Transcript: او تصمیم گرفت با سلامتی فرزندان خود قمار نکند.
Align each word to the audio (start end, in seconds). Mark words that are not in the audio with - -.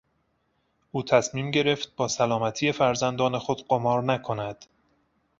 او 0.91 1.03
تصمیم 1.03 1.51
گرفت 1.51 1.95
با 1.95 2.07
سلامتی 2.07 2.71
فرزندان 2.71 3.37
خود 3.39 3.67
قمار 3.67 4.03
نکند. 4.03 4.65